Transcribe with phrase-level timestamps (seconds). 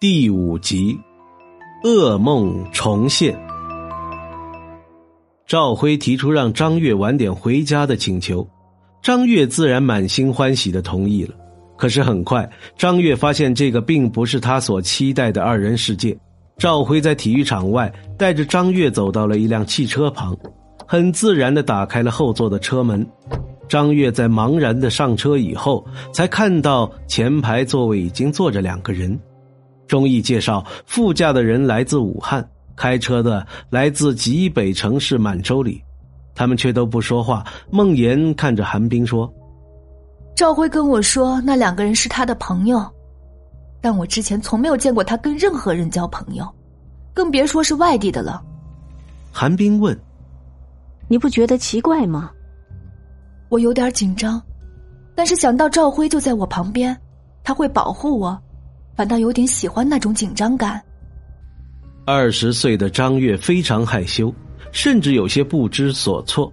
[0.00, 0.96] 第五集，
[1.82, 3.36] 噩梦重现。
[5.44, 8.48] 赵辉提出让张月晚点回家的请求，
[9.02, 11.34] 张月自然满心欢喜的同意了。
[11.76, 16.16] 可是很快，张月发现这个并不是他所期待的二人世界。
[16.58, 20.38] 赵辉在体育场外带着张月走到了一辆汽车旁，
[20.86, 23.04] 很自然的打开了后座的车门。
[23.68, 29.18] 张月在茫然的上车以后，才看到前排座位已经坐着两个人。
[29.88, 35.82] 中译介绍，副驾的人来自武汉，开车的来自极北城市满洲里。
[36.34, 37.44] 他们却都不说话。
[37.68, 39.28] 孟岩看着韩冰说
[40.36, 42.80] ：“赵辉跟我说，那两个人是他的朋友，
[43.80, 46.46] 但我之前从没有见过他跟任何人交朋友，
[47.12, 48.40] 更别说是外地的了。”
[49.32, 49.98] 韩冰问
[51.08, 52.30] ：“你不觉得奇怪吗？”
[53.50, 54.40] 我有点紧张，
[55.16, 56.96] 但是想到赵辉就在我旁边，
[57.42, 58.40] 他会保护我，
[58.98, 60.82] 反倒有点喜欢那种紧张感。
[62.04, 64.34] 二十岁的张月非常害羞，
[64.72, 66.52] 甚至有些不知所措。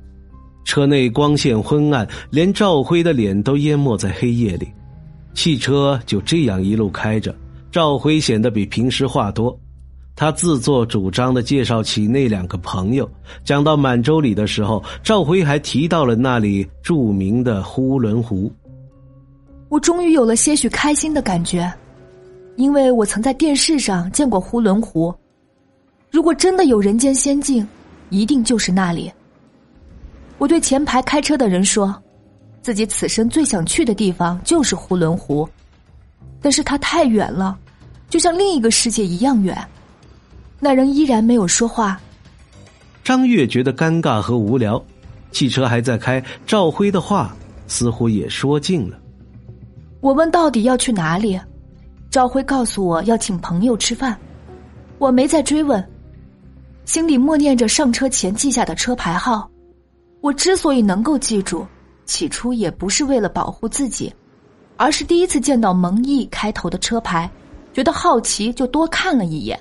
[0.63, 4.71] 车内光线昏暗，连赵辉的脸都淹没在黑夜里。
[5.33, 7.35] 汽车就这样一路开着，
[7.71, 9.59] 赵辉显得比平时话多。
[10.15, 13.09] 他自作主张的介绍起那两个朋友，
[13.43, 18.53] 讲到满洲里的时候，赵辉还提到了那里著名的呼伦湖。
[19.67, 21.73] 我终于有了些许开心的感觉，
[22.55, 25.13] 因为我曾在电视上见过呼伦湖。
[26.09, 27.67] 如果真的有人间仙境，
[28.09, 29.11] 一定就是那里。
[30.37, 31.95] 我对前排开车的人说，
[32.61, 35.47] 自己此生最想去的地方就是呼伦湖，
[36.41, 37.57] 但是它太远了，
[38.09, 39.57] 就像另一个世界一样远。
[40.59, 41.99] 那人依然没有说话。
[43.03, 44.83] 张月觉得尴尬和无聊，
[45.31, 47.35] 汽车还在开，赵辉的话
[47.67, 48.97] 似乎也说尽了。
[49.99, 51.39] 我问到底要去哪里，
[52.15, 54.17] 赵辉告诉我要请朋友吃饭，
[54.99, 55.85] 我没再追问，
[56.85, 59.51] 心里默念着上车前记下的车牌号。
[60.21, 61.67] 我之所以能够记住，
[62.05, 64.13] 起初也不是为了保护自己，
[64.77, 67.29] 而是第一次见到蒙毅开头的车牌，
[67.73, 69.59] 觉得好奇就多看了一眼。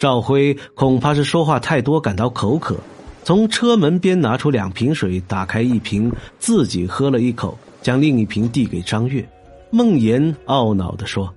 [0.00, 2.76] 赵辉恐怕是说话太多，感到口渴，
[3.22, 9.24] 从车门边拿出两瓶水，打开一瓶，自己喝了一口，将另一瓶递给张月。
[9.70, 11.32] 孟岩懊恼的说：“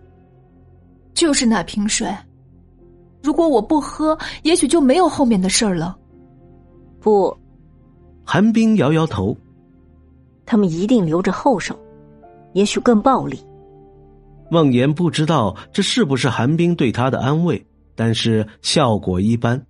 [1.13, 2.07] 就是那瓶水，
[3.21, 5.97] 如果我不喝，也许就没有后面的事儿了。”
[6.99, 7.35] 不，
[8.23, 9.35] 韩冰摇摇头
[10.45, 11.77] ：“他们一定留着后手，
[12.53, 13.39] 也许更暴力。”
[14.49, 17.65] 孟岩不知道这是不是韩冰对他的安慰。
[17.95, 19.63] 但是效果一般。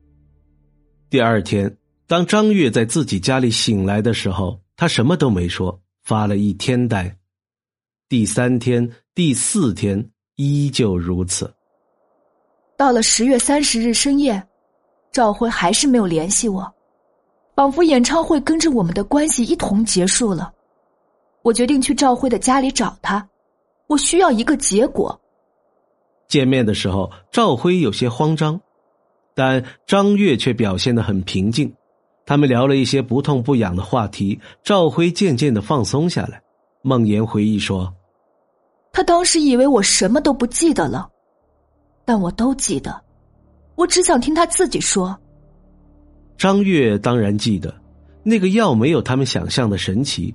[1.10, 1.76] 第二天，
[2.08, 7.14] 当张月在自己家里醒来的时候，他什么都没说，发了一天呆。
[8.14, 11.52] 第三天、第四天依旧如此。
[12.78, 14.40] 到了十月三十日深夜，
[15.12, 16.72] 赵辉还是没有联系我，
[17.56, 20.54] 仿佛演唱会跟着我们的关系一同结束了。
[21.42, 23.28] 我决定去赵辉的家里找他，
[23.88, 25.20] 我需要一个结果。
[26.28, 28.62] 见面的时候，赵辉有些慌张，
[29.34, 31.74] 但张月却表现的很平静。
[32.28, 36.40] 他们聊了一些不痛不痒的话题，赵辉渐渐的放松下来。
[36.84, 37.92] 孟岩回忆说
[38.94, 41.10] ：“他当时以为我什么都不记得了，
[42.06, 43.02] 但我都记得。
[43.76, 45.18] 我只想听他自己说。”
[46.38, 47.74] 张月当然记得，
[48.24, 50.34] 那个药没有他们想象的神奇，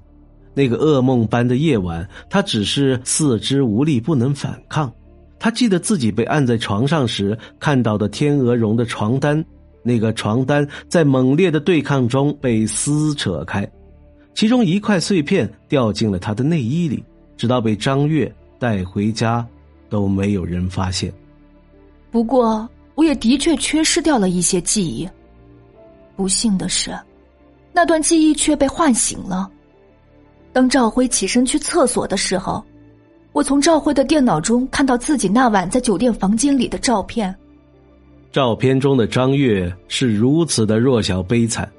[0.54, 4.92] 那个噩梦般的夜晚，他只是四肢无力，不能反抗。
[5.38, 9.44] 他记得自己被按在床上时看到的天鹅绒的床单，
[9.84, 13.70] 那个床单在猛烈的对抗中被撕扯开，
[14.34, 17.04] 其中一块碎片掉进了他的内衣里，
[17.36, 19.46] 直到被张月带回家，
[19.88, 21.12] 都没有人发现。
[22.10, 25.08] 不过，我也的确缺失掉了一些记忆。
[26.16, 26.98] 不幸的是，
[27.72, 29.50] 那段记忆却被唤醒了。
[30.52, 32.64] 当赵辉起身去厕所的时候。
[33.34, 37.32] 我从赵辉的电脑中看到自己那晚在酒店房间里的照片。
[38.32, 41.70] 照片中的张月是如此的弱小悲惨，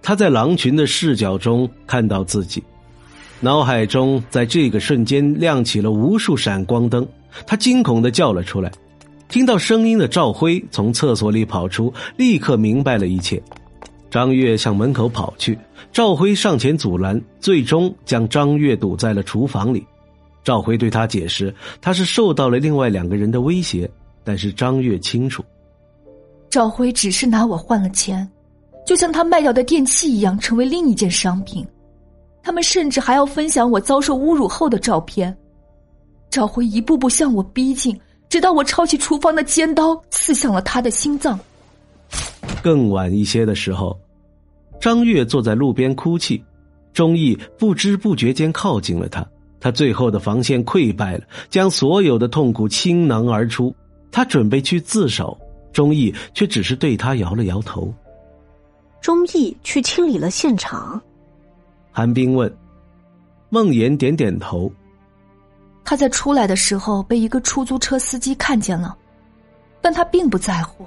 [0.00, 2.62] 他在狼群的视角中看到自己，
[3.44, 7.04] 脑海中在这个瞬间亮起了无数闪光灯。
[7.44, 8.70] 他惊恐的叫了出来，
[9.28, 13.42] 听到声音的赵辉从厕所里跑出，立刻明白了一切。
[14.08, 15.58] 张月向门口跑去，
[15.90, 19.84] 赵辉上前阻拦，最终将张月堵在了厨房里。
[20.44, 23.90] 赵辉对他解释，他是受到了另外两个人的威胁，
[24.22, 25.42] 但是张月清楚，
[26.48, 28.28] 赵辉只是拿我换了钱，
[28.86, 31.66] 就像他卖掉的电器一样，成为另一件商品。
[32.42, 35.34] 他们甚至还要分享我遭受侮辱后的照片。
[36.30, 37.98] 赵辉一步步向我逼近，
[38.28, 41.38] 直到我抄起厨房的尖刀刺向了他的心脏。
[42.62, 43.98] 更晚一些的时候，
[44.80, 46.42] 张月坐在路边哭泣，
[46.92, 49.26] 钟毅不知不觉间靠近了他，
[49.60, 53.74] 他最后的防线溃败了，将所有的痛苦倾囊而出。
[54.10, 55.38] 他准备去自首，
[55.72, 57.92] 钟毅却只是对他摇了摇头。
[59.00, 61.00] 钟毅去清理了现场。
[61.92, 62.50] 韩冰问，
[63.50, 64.72] 孟言点点头。
[65.84, 68.96] 他在出来的时候被一个出租车司机看见了，
[69.80, 70.86] 但他并不在乎，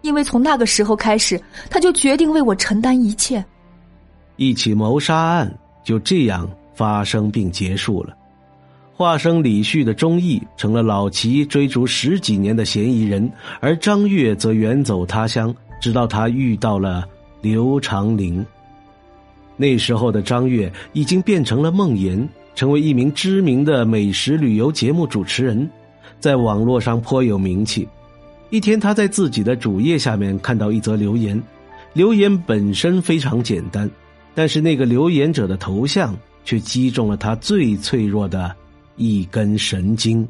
[0.00, 1.38] 因为从那个时候开始，
[1.68, 3.44] 他就决定为我承担一切。
[4.36, 8.16] 一起谋杀案就这样发生并结束了。
[8.96, 13.30] 化生李旭的钟义成了老齐追逐十几年的嫌疑人，
[13.60, 17.04] 而张月则远走他乡，直到他遇到了
[17.42, 18.44] 刘长林。
[19.56, 22.26] 那时候的张悦已经变成了梦魇。
[22.56, 25.68] 成为一名知名的美食旅游节目主持人，
[26.20, 27.88] 在网络上颇有名气。
[28.50, 31.42] 一天，他在自己的主页下面看到一则留言，
[31.94, 33.90] 留言本身非常简单，
[34.36, 38.54] 但是那个留言者的头像却击中了他最脆弱的
[38.94, 40.24] 一根神经。